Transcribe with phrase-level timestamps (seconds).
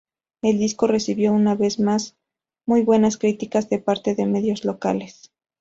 [0.41, 2.17] El disco recibió una vez más
[2.65, 5.31] muy buenas críticas de parte de medios locales.